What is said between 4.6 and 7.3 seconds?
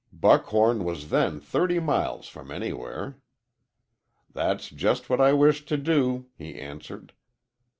just what I wish to do,' he answered.